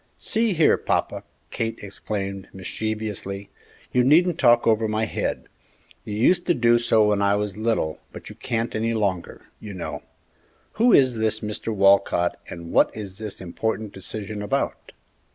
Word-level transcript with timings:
"See 0.17 0.53
here, 0.55 0.77
papa!" 0.77 1.21
Kate 1.51 1.77
exclaimed, 1.83 2.47
mischievously, 2.53 3.51
"you 3.93 4.03
needn't 4.03 4.39
talk 4.39 4.65
over 4.65 4.87
my 4.87 5.05
head! 5.05 5.43
You 6.05 6.15
used 6.15 6.47
to 6.47 6.55
do 6.55 6.79
so 6.79 7.09
when 7.09 7.21
I 7.21 7.35
was 7.35 7.55
little, 7.55 7.99
but 8.11 8.27
you 8.27 8.33
can't 8.33 8.73
any 8.73 8.95
longer, 8.95 9.45
you 9.59 9.75
know. 9.75 10.01
Who 10.81 10.91
is 10.91 11.17
this 11.17 11.39
'Walcott,' 11.67 12.39
and 12.49 12.71
what 12.71 12.89
is 12.97 13.19
this 13.19 13.39
important 13.39 13.93
decision 13.93 14.41
about?" 14.41 14.91